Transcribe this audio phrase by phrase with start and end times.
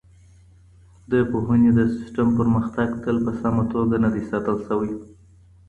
[1.11, 4.91] د پوهنې د سیستم پرمختګ تل په سمه توګه نه دی ساتل سوی.